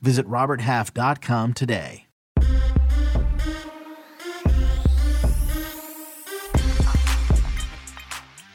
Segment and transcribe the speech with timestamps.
[0.00, 2.06] Visit RobertHalf.com today.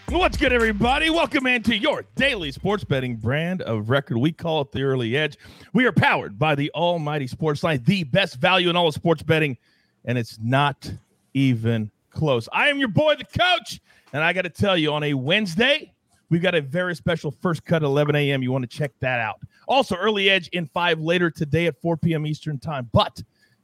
[0.10, 1.10] What's good, everybody?
[1.10, 4.18] Welcome into your daily sports betting brand of record.
[4.18, 5.38] We call it the Early Edge.
[5.74, 9.24] We are powered by the Almighty Sports Line, the best value in all of sports
[9.24, 9.58] betting,
[10.04, 10.92] and it's not
[11.34, 12.50] even close.
[12.52, 13.80] I am your boy, the coach,
[14.12, 15.94] and I got to tell you, on a Wednesday,
[16.30, 18.44] we've got a very special first cut at 11 a.m.
[18.44, 19.40] You want to check that out.
[19.72, 22.26] Also, Early Edge in five later today at 4 p.m.
[22.26, 22.90] Eastern Time.
[22.92, 23.24] But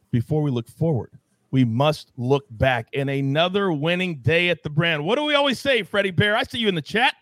[0.10, 1.12] before we look forward,
[1.52, 5.04] we must look back in another winning day at the brand.
[5.04, 6.38] What do we always say, Freddie Bear?
[6.38, 7.14] I see you in the chat.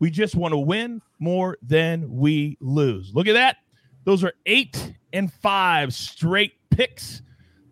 [0.00, 3.14] We just want to win more than we lose.
[3.14, 3.58] Look at that.
[4.02, 7.22] Those are eight and five straight picks.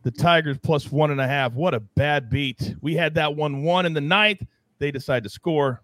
[0.04, 1.54] The Tigers plus one and a half.
[1.54, 2.76] What a bad beat.
[2.80, 4.46] We had that one one in the ninth.
[4.78, 5.82] They decide to score,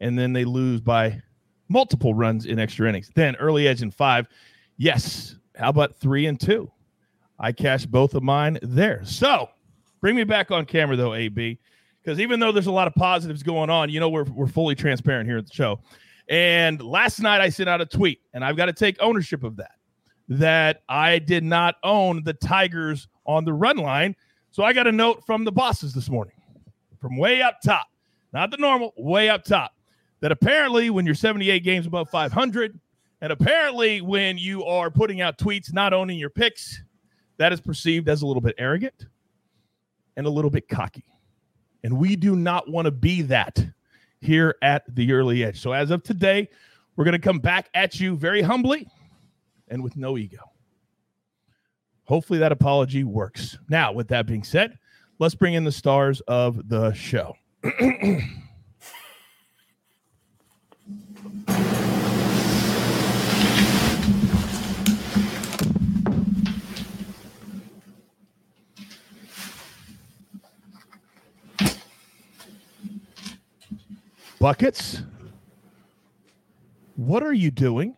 [0.00, 1.22] and then they lose by
[1.70, 3.10] multiple runs in extra innings.
[3.14, 4.28] Then early edge in five.
[4.76, 5.36] Yes.
[5.56, 6.70] How about three and two?
[7.38, 9.02] I cashed both of mine there.
[9.04, 9.48] So
[10.00, 11.58] bring me back on camera though, AB,
[12.02, 14.74] because even though there's a lot of positives going on, you know we're we're fully
[14.74, 15.80] transparent here at the show.
[16.28, 19.56] And last night I sent out a tweet, and I've got to take ownership of
[19.56, 19.72] that.
[20.28, 24.14] That I did not own the Tigers on the run line.
[24.52, 26.34] So I got a note from the bosses this morning,
[27.00, 27.88] from way up top,
[28.32, 29.72] not the normal, way up top,
[30.20, 32.78] that apparently when you're 78 games above 500,
[33.20, 36.82] and apparently when you are putting out tweets not owning your picks,
[37.38, 39.06] that is perceived as a little bit arrogant
[40.16, 41.04] and a little bit cocky.
[41.82, 43.64] And we do not want to be that
[44.20, 45.60] here at the early edge.
[45.60, 46.48] So as of today,
[46.96, 48.86] we're going to come back at you very humbly
[49.68, 50.50] and with no ego.
[52.04, 53.56] Hopefully that apology works.
[53.68, 54.78] Now, with that being said,
[55.18, 57.36] let's bring in the stars of the show.
[74.40, 75.02] Buckets,
[76.96, 77.94] what are you doing?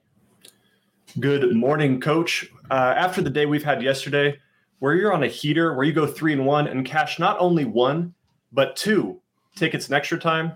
[1.21, 2.51] Good morning, coach.
[2.69, 4.37] Uh, after the day we've had yesterday,
[4.81, 7.65] where you're on a heater, where you go three and one and cash not only
[7.65, 8.13] one,
[8.51, 9.21] but two
[9.55, 10.53] tickets in extra time,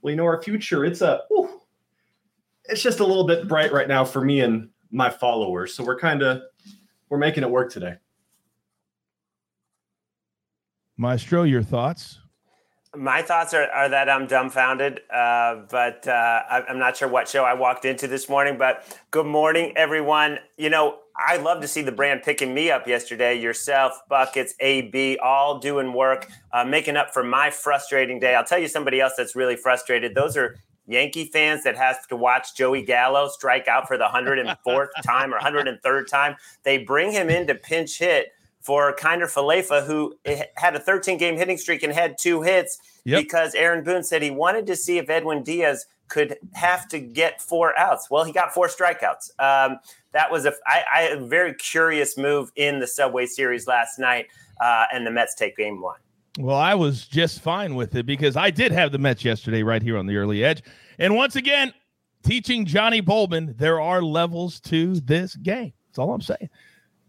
[0.00, 1.60] well, you know, our future, it's a, whew,
[2.64, 5.74] it's just a little bit bright right now for me and my followers.
[5.74, 6.40] So we're kind of,
[7.10, 7.96] we're making it work today.
[10.96, 12.18] Maestro, your thoughts?
[12.96, 17.44] My thoughts are, are that I'm dumbfounded, uh, but uh, I'm not sure what show
[17.44, 18.56] I walked into this morning.
[18.56, 20.38] But good morning, everyone.
[20.56, 23.38] You know, I love to see the brand picking me up yesterday.
[23.38, 28.34] Yourself, Buckets, AB, all doing work, uh, making up for my frustrating day.
[28.34, 30.14] I'll tell you somebody else that's really frustrated.
[30.14, 30.56] Those are
[30.86, 35.38] Yankee fans that have to watch Joey Gallo strike out for the 104th time or
[35.38, 36.36] 103rd time.
[36.62, 40.14] They bring him in to pinch hit for Kiner Falefa, who
[40.56, 43.22] had a 13 game hitting streak and had two hits yep.
[43.22, 47.40] because Aaron Boone said he wanted to see if Edwin Diaz could have to get
[47.40, 48.08] four outs.
[48.10, 49.30] Well, he got four strikeouts.
[49.38, 49.78] Um,
[50.12, 54.26] that was a, I, I, a very curious move in the Subway Series last night,
[54.60, 55.98] uh, and the Mets take game one.
[56.38, 59.82] Well, I was just fine with it because I did have the Mets yesterday right
[59.82, 60.62] here on the early edge.
[60.98, 61.72] And once again,
[62.22, 65.72] teaching Johnny Bolman, there are levels to this game.
[65.88, 66.48] That's all I'm saying.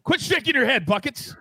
[0.09, 1.35] Quit shaking your head, buckets.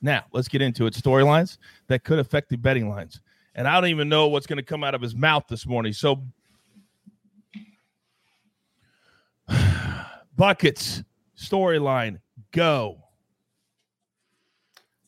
[0.00, 0.94] Now, let's get into it.
[0.94, 3.20] Storylines that could affect the betting lines.
[3.54, 5.92] And I don't even know what's going to come out of his mouth this morning.
[5.92, 6.24] So,
[10.34, 11.02] buckets,
[11.36, 12.20] storyline,
[12.52, 13.02] go.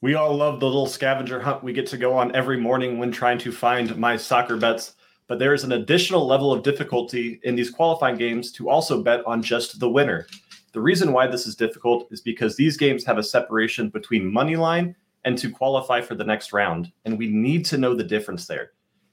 [0.03, 3.11] We all love the little scavenger hunt we get to go on every morning when
[3.11, 4.97] trying to find my soccer bets.
[5.29, 9.25] But there is an additional level of difficulty in these qualifying games to also bet
[9.25, 10.27] on just the winner.
[10.77, 14.57] The reason why this is difficult is because these games have a separation between money
[14.57, 14.95] line
[15.25, 18.73] and to qualify for the next round, and we need to know the difference there.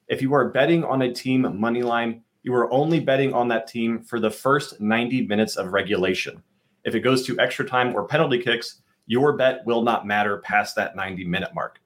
[0.09, 3.67] If you are betting on a team money line, you are only betting on that
[3.67, 6.43] team for the first 90 minutes of regulation.
[6.83, 10.75] If it goes to extra time or penalty kicks, your bet will not matter past
[10.75, 11.79] that 90 minute mark.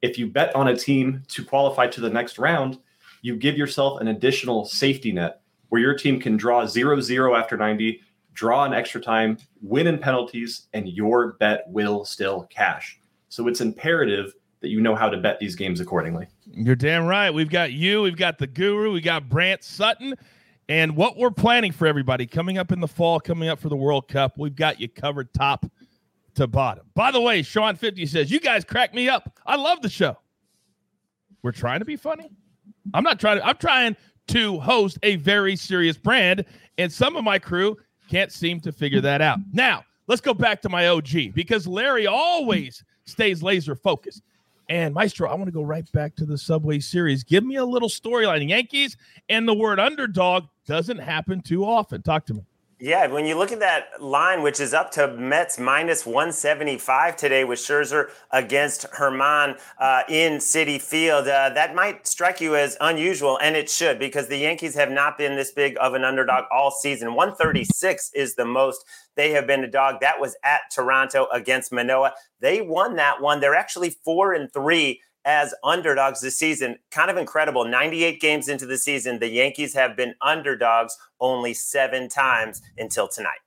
[0.00, 2.78] If you bet on a team to qualify to the next round,
[3.20, 7.58] you give yourself an additional safety net where your team can draw 0 0 after
[7.58, 8.00] 90
[8.38, 13.00] draw an extra time, win in penalties, and your bet will still cash.
[13.28, 16.28] So it's imperative that you know how to bet these games accordingly.
[16.46, 17.30] You're damn right.
[17.30, 20.14] We've got you, we've got the guru, we got Brant Sutton.
[20.68, 23.76] And what we're planning for everybody coming up in the fall, coming up for the
[23.76, 25.66] World Cup, we've got you covered top
[26.36, 26.86] to bottom.
[26.94, 29.36] By the way, Sean 50 says, You guys crack me up.
[29.46, 30.16] I love the show.
[31.42, 32.30] We're trying to be funny.
[32.94, 33.96] I'm not trying to, I'm trying
[34.28, 36.44] to host a very serious brand,
[36.76, 37.76] and some of my crew
[38.08, 39.38] can't seem to figure that out.
[39.52, 44.22] Now, let's go back to my OG because Larry always stays laser focused.
[44.70, 47.24] And Maestro, I want to go right back to the Subway Series.
[47.24, 48.46] Give me a little storyline.
[48.48, 48.96] Yankees
[49.30, 52.02] and the word underdog doesn't happen too often.
[52.02, 52.44] Talk to me.
[52.80, 57.42] Yeah, when you look at that line, which is up to Mets minus 175 today
[57.42, 63.36] with Scherzer against Germán uh, in Citi Field, uh, that might strike you as unusual,
[63.42, 66.70] and it should because the Yankees have not been this big of an underdog all
[66.70, 67.16] season.
[67.16, 68.84] 136 is the most
[69.16, 69.96] they have been a dog.
[70.00, 72.12] That was at Toronto against Manoah.
[72.38, 73.40] They won that one.
[73.40, 76.78] They're actually four and three as underdogs this season.
[76.90, 77.66] Kind of incredible.
[77.66, 83.38] 98 games into the season, the Yankees have been underdogs only seven times until tonight.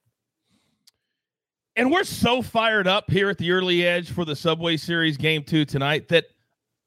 [1.76, 5.44] And we're so fired up here at the early edge for the Subway Series game
[5.44, 6.26] two tonight that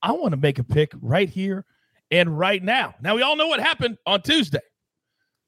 [0.00, 1.64] I want to make a pick right here
[2.12, 2.94] and right now.
[3.02, 4.61] Now, we all know what happened on Tuesday,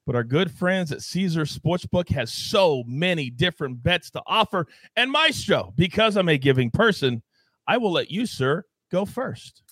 [0.07, 4.67] but our good friends at Caesar Sportsbook has so many different bets to offer.
[4.97, 7.23] And Maestro, because I'm a giving person,
[7.69, 9.63] I will let you, sir, go first.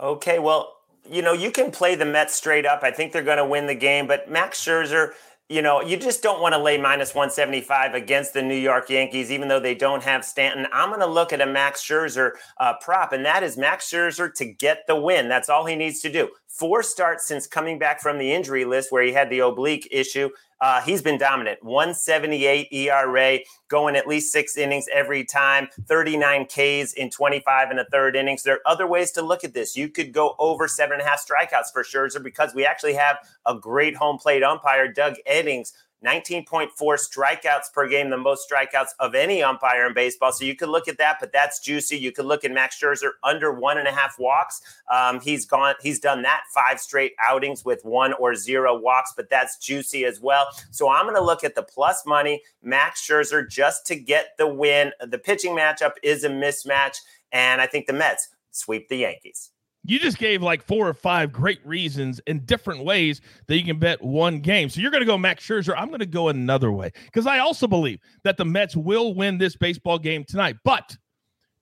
[0.00, 0.76] Okay, well,
[1.10, 2.82] you know, you can play the Mets straight up.
[2.82, 5.12] I think they're going to win the game, but Max Scherzer,
[5.48, 9.30] you know, you just don't want to lay minus 175 against the New York Yankees,
[9.30, 10.66] even though they don't have Stanton.
[10.72, 14.32] I'm going to look at a Max Scherzer uh, prop, and that is Max Scherzer
[14.34, 15.28] to get the win.
[15.28, 16.30] That's all he needs to do.
[16.48, 20.30] Four starts since coming back from the injury list where he had the oblique issue.
[20.60, 21.62] Uh, he's been dominant.
[21.62, 23.38] 178 ERA,
[23.68, 28.42] going at least six innings every time, 39 Ks in 25 and a third innings.
[28.42, 29.76] There are other ways to look at this.
[29.76, 33.18] You could go over seven and a half strikeouts for Scherzer because we actually have
[33.44, 35.72] a great home plate umpire, Doug Eddings,
[36.04, 40.30] 19.4 strikeouts per game, the most strikeouts of any umpire in baseball.
[40.30, 41.98] So you could look at that, but that's juicy.
[41.98, 44.60] You could look at Max Scherzer under one and a half walks.
[44.92, 49.30] Um, he's gone, he's done that five straight outings with one or zero walks, but
[49.30, 50.48] that's juicy as well.
[50.70, 54.46] So I'm going to look at the plus money, Max Scherzer, just to get the
[54.46, 54.92] win.
[55.00, 56.98] The pitching matchup is a mismatch,
[57.32, 59.50] and I think the Mets sweep the Yankees
[59.86, 63.78] you just gave like four or five great reasons in different ways that you can
[63.78, 64.68] bet one game.
[64.68, 65.74] So you're going to go Max Scherzer.
[65.76, 69.38] I'm going to go another way because I also believe that the Mets will win
[69.38, 70.56] this baseball game tonight.
[70.64, 70.96] But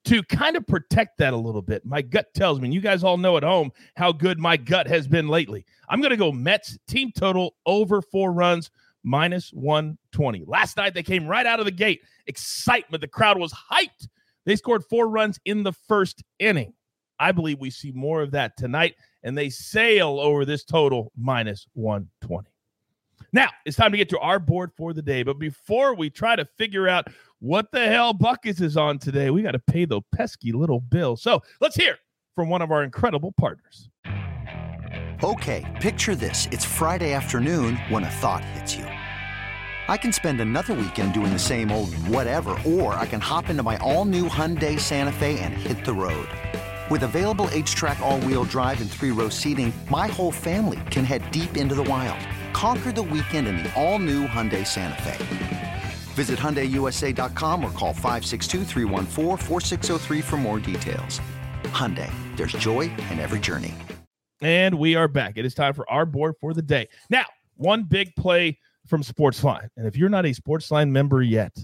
[0.05, 3.17] to kind of protect that a little bit, my gut tells me, you guys all
[3.17, 5.65] know at home how good my gut has been lately.
[5.89, 8.69] I'm going to go Mets team total over four runs
[9.03, 10.43] minus 120.
[10.47, 12.01] Last night they came right out of the gate.
[12.27, 13.01] Excitement.
[13.01, 14.07] The crowd was hyped.
[14.45, 16.74] They scored four runs in the first inning.
[17.19, 21.67] I believe we see more of that tonight, and they sail over this total minus
[21.73, 22.49] 120.
[23.33, 25.23] Now it's time to get to our board for the day.
[25.23, 27.07] But before we try to figure out
[27.39, 31.17] what the hell Buckets is on today, we got to pay the pesky little bill.
[31.17, 31.97] So let's hear
[32.35, 33.89] from one of our incredible partners.
[35.23, 36.47] Okay, picture this.
[36.51, 38.85] It's Friday afternoon when a thought hits you.
[39.87, 43.63] I can spend another weekend doing the same old whatever, or I can hop into
[43.63, 46.27] my all new Hyundai Santa Fe and hit the road.
[46.87, 51.73] With available HTRAC all-wheel drive and three-row seating, my whole family can head deep into
[51.73, 52.19] the wild.
[52.53, 55.83] Conquer the weekend in the all-new Hyundai Santa Fe.
[56.13, 58.65] Visit HyundaiUSA.com or call 562
[60.21, 61.19] for more details.
[61.63, 63.73] Hyundai, there's joy in every journey.
[64.43, 65.37] And we are back.
[65.37, 66.87] It is time for our board for the day.
[67.09, 67.25] Now,
[67.55, 69.69] one big play from Sportsline.
[69.75, 71.57] And if you're not a Sportsline member yet,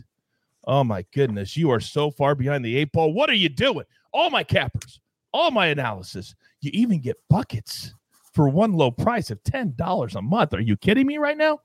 [0.64, 3.14] oh my goodness, you are so far behind the eight ball.
[3.14, 3.86] What are you doing?
[4.12, 5.00] All my cappers
[5.34, 6.36] all my analysis.
[6.62, 7.94] You even get buckets
[8.34, 10.54] for one low price of $10 a month.
[10.54, 11.60] Are you kidding me right now?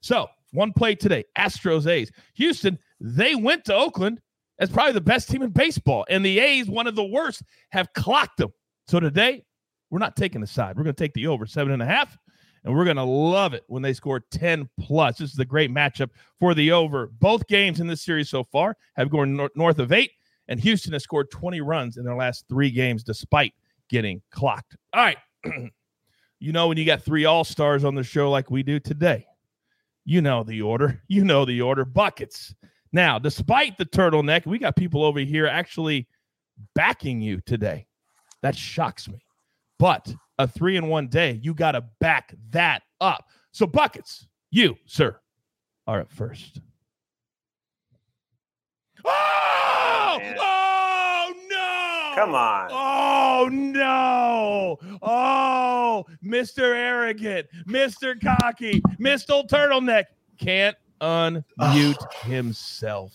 [0.00, 2.10] So, one play today Astros A's.
[2.34, 4.20] Houston, they went to Oakland
[4.58, 7.92] as probably the best team in baseball, and the A's, one of the worst, have
[7.94, 8.52] clocked them.
[8.88, 9.44] So, today,
[9.90, 10.76] we're not taking the side.
[10.76, 12.16] We're going to take the over seven and a half,
[12.64, 15.18] and we're going to love it when they score 10 plus.
[15.18, 17.08] This is a great matchup for the over.
[17.20, 20.12] Both games in this series so far have gone north of eight.
[20.50, 23.54] And Houston has scored 20 runs in their last three games despite
[23.88, 24.76] getting clocked.
[24.92, 25.16] All right.
[26.40, 29.26] you know, when you got three all stars on the show like we do today,
[30.04, 31.00] you know the order.
[31.08, 31.84] You know the order.
[31.84, 32.54] Buckets.
[32.92, 36.08] Now, despite the turtleneck, we got people over here actually
[36.74, 37.86] backing you today.
[38.42, 39.20] That shocks me.
[39.78, 43.26] But a three in one day, you got to back that up.
[43.52, 45.20] So, buckets, you, sir,
[45.86, 46.60] are up first.
[49.06, 49.59] Ah!
[50.12, 52.12] Oh, oh, no.
[52.16, 52.68] Come on.
[52.72, 54.78] Oh no.
[55.00, 56.74] Oh, Mr.
[56.74, 58.20] Arrogant, Mr.
[58.20, 59.48] Cocky, Mr.
[59.48, 60.04] Turtleneck
[60.38, 63.12] can't unmute himself.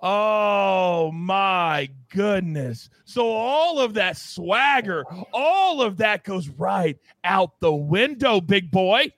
[0.00, 2.88] Oh my goodness.
[3.04, 9.12] So all of that swagger, all of that goes right out the window, big boy,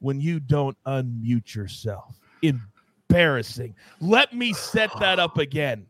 [0.00, 2.18] when you don't unmute yourself.
[2.42, 3.76] Embarrassing.
[4.00, 5.86] Let me set that up again.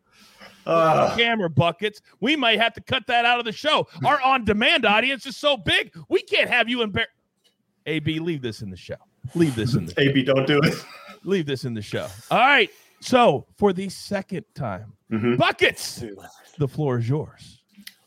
[0.67, 2.01] Uh, Camera buckets.
[2.21, 3.87] We might have to cut that out of the show.
[4.05, 7.11] Our on demand audience is so big, we can't have you embarrassed.
[7.87, 8.97] AB, leave this in the show.
[9.35, 10.75] Leave this in the AB, don't do it.
[11.25, 12.09] leave this in the show.
[12.31, 12.71] All right.
[13.01, 15.37] So for the second time, Mhm.
[15.37, 16.03] buckets.
[16.59, 17.61] The floor is yours.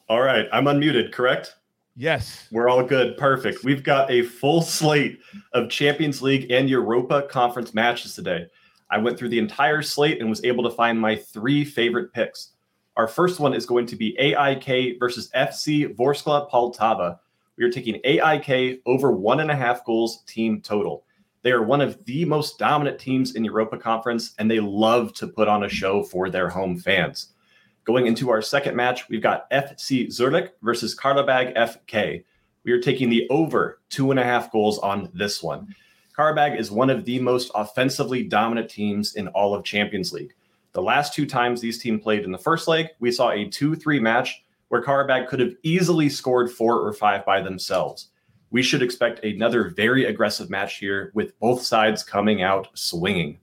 [0.10, 1.56] All right, I'm unmuted, correct?
[1.96, 2.48] Yes.
[2.52, 3.18] We're all good.
[3.18, 3.64] Perfect.
[3.64, 5.20] We've got a full slate
[5.54, 8.48] of Champions League and Europa Conference matches today.
[8.90, 12.54] I went through the entire slate and was able to find my three favorite picks.
[12.96, 17.20] Our first one is going to be AIK versus FC Vorskla Poltava.
[17.58, 21.04] We are taking AIK over one and a half goals team total.
[21.44, 25.28] They are one of the most dominant teams in Europa Conference, and they love to
[25.28, 27.34] put on a show for their home fans.
[27.84, 32.24] Going into our second match, we've got FC Zurich versus Karabag FK.
[32.64, 35.74] We are taking the over two and a half goals on this one.
[36.18, 40.34] Karabag is one of the most offensively dominant teams in all of Champions League.
[40.72, 43.76] The last two times these teams played in the first leg, we saw a 2
[43.76, 48.10] 3 match where Karabag could have easily scored four or five by themselves.
[48.50, 53.38] We should expect another very aggressive match here with both sides coming out swinging.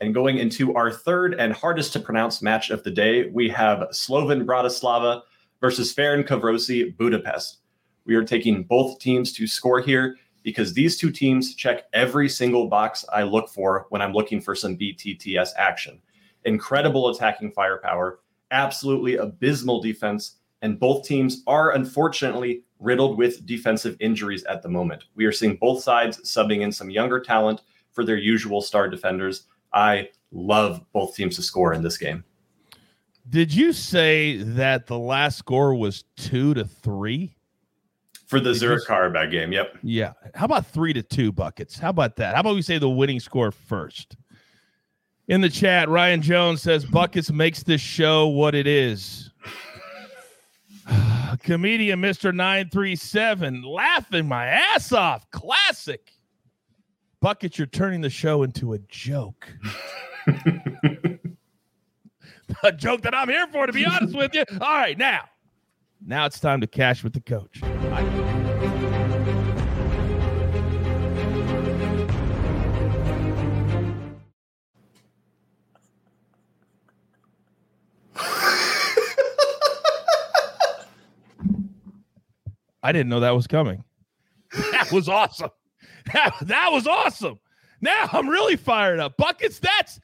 [0.00, 3.88] And going into our third and hardest to pronounce match of the day, we have
[3.90, 5.22] Slovan Bratislava
[5.60, 7.58] versus Ferencvárosi Budapest.
[8.06, 12.68] We are taking both teams to score here because these two teams check every single
[12.68, 16.00] box I look for when I'm looking for some BTTS action.
[16.44, 18.20] Incredible attacking firepower,
[18.52, 25.06] absolutely abysmal defense, and both teams are unfortunately riddled with defensive injuries at the moment.
[25.16, 29.48] We are seeing both sides subbing in some younger talent for their usual star defenders.
[29.72, 32.22] I love both teams to score in this game.
[33.28, 37.35] Did you say that the last score was two to three?
[38.26, 39.78] For the Zurich s- game, yep.
[39.82, 40.12] Yeah.
[40.34, 41.78] How about three to two buckets?
[41.78, 42.34] How about that?
[42.34, 44.16] How about we say the winning score first?
[45.28, 49.30] In the chat, Ryan Jones says Buckets makes this show what it is.
[51.42, 52.34] Comedian Mr.
[52.34, 55.28] 937 laughing my ass off.
[55.30, 56.12] Classic.
[57.20, 59.48] Buckets, you're turning the show into a joke.
[62.62, 64.44] a joke that I'm here for, to be honest with you.
[64.60, 65.24] All right, now.
[66.04, 67.60] Now it's time to cash with the coach.
[67.98, 68.02] I
[82.92, 83.82] didn't know that was coming.
[84.52, 85.50] That was awesome.
[86.12, 87.40] That, that was awesome.
[87.80, 89.16] Now I'm really fired up.
[89.16, 89.98] Buckets, that's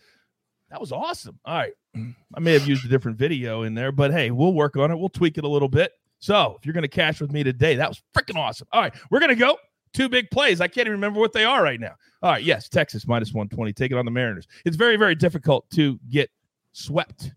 [0.71, 1.39] that was awesome.
[1.45, 1.75] All right.
[2.35, 4.97] I may have used a different video in there, but hey, we'll work on it.
[4.99, 5.93] We'll tweak it a little bit.
[6.23, 8.69] So if you're going to cash with me today, that was freaking awesome.
[8.71, 8.95] All right.
[9.11, 9.59] We're going to go
[9.93, 10.61] two big plays.
[10.61, 11.97] I can't even remember what they are right now.
[12.23, 12.45] All right.
[12.45, 12.69] Yes.
[12.69, 13.73] Texas minus 120.
[13.73, 14.47] Take it on the Mariners.
[14.65, 16.31] It's very, very difficult to get
[16.71, 17.33] swept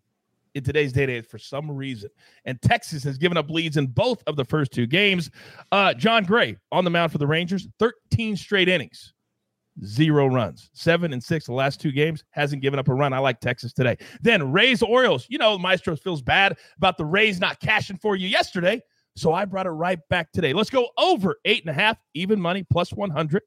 [0.53, 2.11] in today's day and age for some reason.
[2.45, 5.31] And Texas has given up leads in both of the first two games.
[5.71, 9.14] Uh, Jon Gray on the mound for the Rangers, 13 straight innings,
[9.84, 13.13] zero runs, seven and six the last two games, hasn't given up a run.
[13.13, 13.98] I like Texas today.
[14.22, 15.25] Then Rays Orioles.
[15.29, 18.82] You know, Maestro feels bad about the Rays not cashing for you yesterday.
[19.15, 20.53] So I brought it right back today.
[20.53, 23.41] Let's go over eight and a half, even money, plus 100.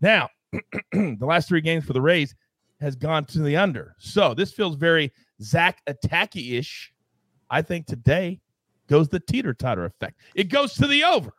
[0.00, 0.28] Now,
[0.92, 2.34] the last three games for the Rays
[2.80, 3.94] has gone to the under.
[3.98, 6.92] So this feels very Zach attacky ish.
[7.48, 8.40] I think today
[8.88, 10.20] goes the teeter totter effect.
[10.34, 11.32] It goes to the over.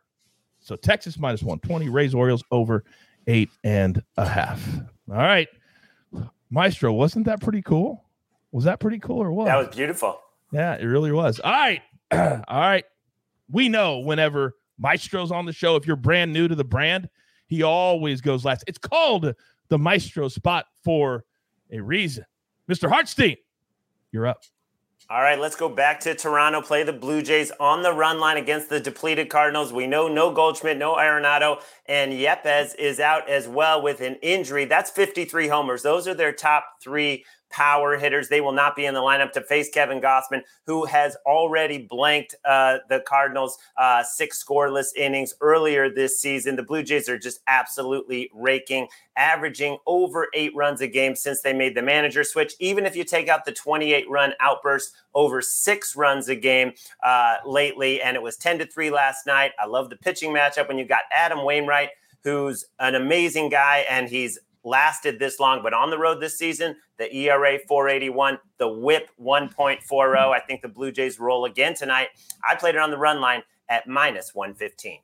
[0.59, 2.83] So Texas minus 120, Rays Orioles over
[3.27, 4.67] eight and a half.
[5.09, 5.47] All right.
[6.49, 8.03] Maestro, wasn't that pretty cool?
[8.51, 9.45] Was that pretty cool or what?
[9.45, 10.19] That was beautiful.
[10.51, 11.39] Yeah, it really was.
[11.39, 11.81] All right.
[12.11, 12.85] All right.
[13.51, 17.09] We know whenever Maestro's on the show, if you're brand new to the brand,
[17.47, 18.63] he always goes last.
[18.67, 19.33] It's called
[19.69, 21.25] the Maestro spot for
[21.71, 22.25] a reason.
[22.69, 22.89] Mr.
[22.89, 23.37] Hartstein,
[24.11, 24.41] you're up.
[25.09, 26.61] All right, let's go back to Toronto.
[26.61, 29.71] Play the Blue Jays on the run line against the depleted Cardinals.
[29.71, 34.65] We know no Goldschmidt, no Arenado, and Yepez is out as well with an injury.
[34.65, 35.81] That's 53 homers.
[35.81, 38.29] Those are their top three power hitters.
[38.29, 42.35] They will not be in the lineup to face Kevin Gausman, who has already blanked
[42.45, 46.55] uh, the Cardinals uh, six scoreless innings earlier this season.
[46.55, 51.53] The Blue Jays are just absolutely raking, averaging over eight runs a game since they
[51.53, 52.53] made the manager switch.
[52.59, 56.73] Even if you take out the 28 run outburst, over six runs a game
[57.03, 59.51] uh, lately, and it was 10 to 3 last night.
[59.59, 61.89] I love the pitching matchup when you got Adam Wainwright
[62.23, 64.37] who's an amazing guy and he's
[64.67, 70.17] lasted this long, but on the road this season, the ERA 481, the whip 1.40.
[70.17, 72.09] I think the Blue Jays roll again tonight.
[72.47, 74.99] I played it on the run line at minus 115.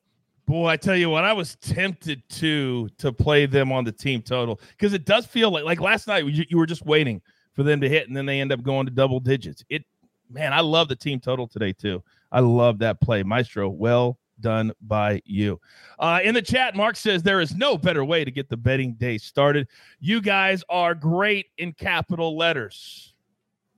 [0.46, 4.22] Boy, I tell you what, I was tempted to to play them on the team
[4.22, 7.22] total because it does feel like like last night you, you were just waiting
[7.54, 9.64] for them to hit and then they end up going to double digits.
[9.70, 9.86] It
[10.30, 12.04] man, I love the team total today too.
[12.30, 13.70] I love that play, Maestro.
[13.70, 15.60] Well done by you.
[15.98, 18.94] Uh, in the chat, Mark says there is no better way to get the betting
[18.94, 19.68] day started.
[20.00, 23.16] You guys are great in capital letters.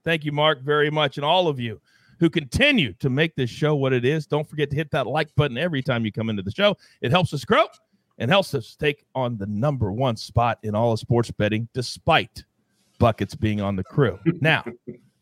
[0.04, 1.16] Thank you, Mark, very much.
[1.16, 1.80] And all of you
[2.18, 5.34] who continue to make this show what it is, don't forget to hit that like
[5.36, 6.76] button every time you come into the show.
[7.00, 7.66] It helps us grow
[8.18, 12.44] and helps us take on the number one spot in all of sports betting, despite
[12.98, 14.18] buckets being on the crew.
[14.40, 14.64] Now,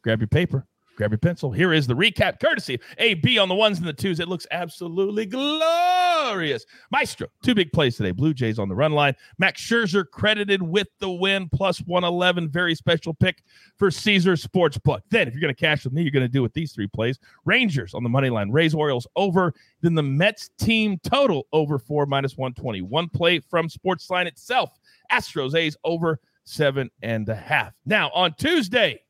[0.02, 1.50] grab your paper Grab your pencil.
[1.50, 4.20] Here is the recap, courtesy AB on the ones and the twos.
[4.20, 6.64] It looks absolutely glorious.
[6.90, 8.12] Maestro, two big plays today.
[8.12, 9.14] Blue Jays on the run line.
[9.38, 12.48] Max Scherzer credited with the win, plus 111.
[12.48, 13.42] Very special pick
[13.76, 15.00] for Caesar Sportsbook.
[15.10, 16.86] Then, if you're going to cash with me, you're going to do with these three
[16.86, 19.52] plays Rangers on the money line, Rays Orioles over.
[19.80, 22.82] Then the Mets team total over four minus 120.
[22.82, 24.70] One play from Sportsline itself.
[25.12, 27.72] Astros A's over seven and a half.
[27.84, 29.00] Now, on Tuesday,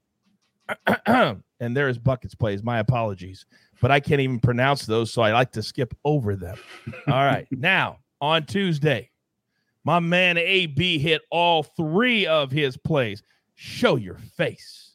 [1.64, 2.62] and there is buckets plays.
[2.62, 3.46] My apologies,
[3.80, 6.56] but I can't even pronounce those, so I like to skip over them.
[7.06, 9.10] All right, now on Tuesday,
[9.84, 13.22] my man AB hit all three of his plays.
[13.54, 14.92] Show your face.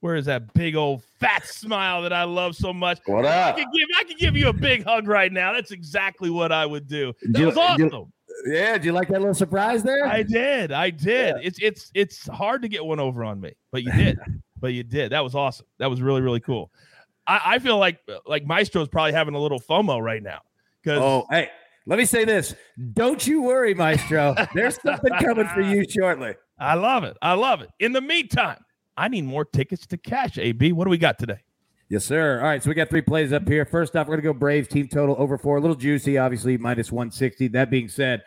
[0.00, 3.00] Where is that big old fat smile that I love so much?
[3.06, 3.54] What up?
[3.54, 5.52] I could give I could give you a big hug right now.
[5.52, 7.12] That's exactly what I would do.
[7.22, 7.90] That you, was awesome.
[7.90, 8.12] You,
[8.46, 10.06] yeah, do you like that little surprise there?
[10.06, 10.70] I did.
[10.70, 11.36] I did.
[11.36, 11.42] Yeah.
[11.42, 14.18] It's it's it's hard to get one over on me, but you did
[14.58, 15.12] but you did.
[15.12, 15.66] That was awesome.
[15.78, 16.70] That was really really cool.
[17.26, 20.40] I, I feel like like Maestro is probably having a little FOMO right now
[20.82, 21.48] because oh hey.
[21.88, 22.52] Let me say this.
[22.94, 24.34] Don't you worry, Maestro.
[24.54, 26.34] There's something coming for you shortly.
[26.58, 27.16] I love it.
[27.22, 27.70] I love it.
[27.78, 28.58] In the meantime,
[28.96, 30.36] I need more tickets to cash.
[30.36, 31.38] AB, what do we got today?
[31.88, 32.40] Yes, sir.
[32.40, 33.64] All right, so we got three plays up here.
[33.64, 35.58] First off, we're going to go Braves team total over four.
[35.58, 37.48] A little juicy, obviously, minus 160.
[37.48, 38.22] That being said,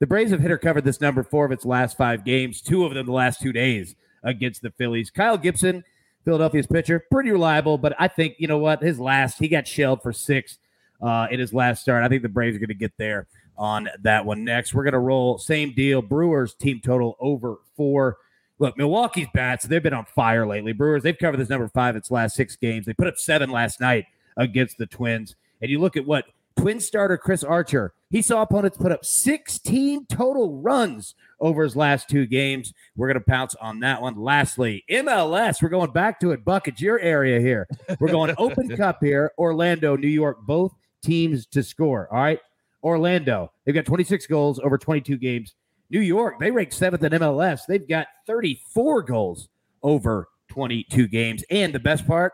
[0.00, 2.84] the Braves have hit or covered this number four of its last five games, two
[2.84, 5.10] of them the last two days against the Phillies.
[5.10, 5.84] Kyle Gibson
[6.24, 7.04] Philadelphia's pitcher.
[7.10, 8.82] Pretty reliable, but I think, you know what?
[8.82, 10.58] His last, he got shelled for six
[11.02, 12.02] uh, in his last start.
[12.02, 14.74] I think the Braves are going to get there on that one next.
[14.74, 16.02] We're going to roll same deal.
[16.02, 18.16] Brewers team total over four.
[18.58, 20.72] Look, Milwaukee's bats, they've been on fire lately.
[20.72, 22.86] Brewers, they've covered this number five its last six games.
[22.86, 24.06] They put up seven last night
[24.36, 25.34] against the Twins.
[25.60, 26.26] And you look at what
[26.56, 32.08] Twin starter Chris Archer, he saw opponents put up 16 total runs over his last
[32.08, 32.72] two games.
[32.96, 34.16] We're going to pounce on that one.
[34.16, 36.44] Lastly, MLS, we're going back to it.
[36.44, 37.66] Buckets, your area here.
[37.98, 39.32] We're going Open Cup here.
[39.36, 42.08] Orlando, New York, both teams to score.
[42.12, 42.40] All right.
[42.82, 45.54] Orlando, they've got 26 goals over 22 games.
[45.90, 47.66] New York, they rank seventh in MLS.
[47.66, 49.48] They've got 34 goals
[49.82, 51.44] over 22 games.
[51.50, 52.32] And the best part,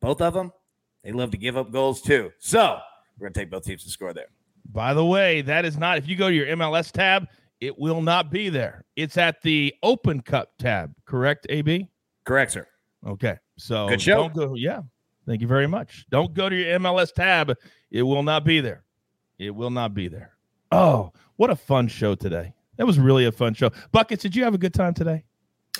[0.00, 0.52] both of them,
[1.02, 2.32] they love to give up goals too.
[2.38, 2.80] So,
[3.18, 4.26] we're going to take both teams to score there.
[4.72, 7.26] By the way, that is not, if you go to your MLS tab,
[7.60, 8.84] it will not be there.
[8.96, 11.88] It's at the Open Cup tab, correct, AB?
[12.24, 12.66] Correct, sir.
[13.06, 13.38] Okay.
[13.56, 14.16] So Good show.
[14.16, 14.54] don't go.
[14.54, 14.82] Yeah.
[15.26, 16.06] Thank you very much.
[16.10, 17.54] Don't go to your MLS tab.
[17.90, 18.84] It will not be there.
[19.38, 20.36] It will not be there.
[20.72, 22.52] Oh, what a fun show today.
[22.76, 23.70] That was really a fun show.
[23.92, 25.24] Buckets, did you have a good time today?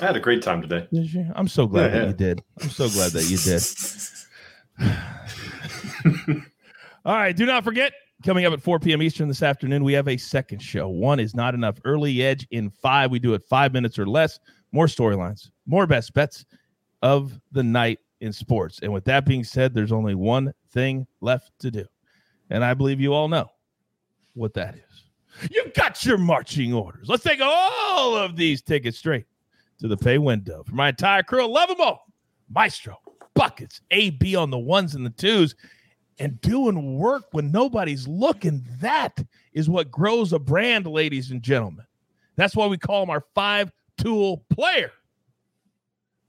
[0.01, 0.87] I had a great time today.
[0.93, 1.31] Did you?
[1.35, 2.07] I'm so glad yeah, that yeah.
[2.09, 2.43] you did.
[2.61, 3.63] I'm so glad that you did.
[7.07, 7.37] All right.
[7.37, 7.93] Do not forget,
[8.25, 9.01] coming up at 4 p.m.
[9.01, 10.89] Eastern this afternoon, we have a second show.
[10.89, 11.79] One is not enough.
[11.85, 13.13] Early Edge in five.
[13.13, 14.41] We do it five minutes or less.
[14.73, 16.45] More storylines, more best bets
[17.03, 18.81] of the night in sports.
[18.83, 21.85] And with that being said, there's only one thing left to do.
[22.51, 23.47] And I believe you all know
[24.35, 25.49] what that is.
[25.53, 27.09] You've got your marching orders.
[27.09, 29.27] Let's take all of these tickets straight
[29.79, 30.65] to the pay window.
[30.65, 32.07] For my entire crew, love them all.
[32.51, 32.97] Maestro,
[33.35, 35.55] buckets, AB on the ones and the twos
[36.19, 38.65] and doing work when nobody's looking.
[38.81, 41.87] That is what grows a brand, ladies and gentlemen.
[42.37, 44.93] That's why we call him our five tool player.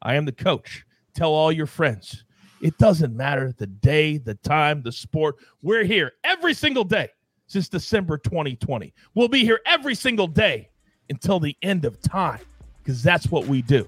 [0.01, 0.85] I am the coach.
[1.13, 2.23] Tell all your friends.
[2.61, 5.35] It doesn't matter the day, the time, the sport.
[5.61, 7.09] We're here every single day
[7.47, 8.93] since December 2020.
[9.15, 10.69] We'll be here every single day
[11.09, 12.39] until the end of time
[12.83, 13.87] because that's what we do.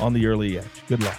[0.00, 0.64] on the early edge.
[0.86, 1.18] Good luck.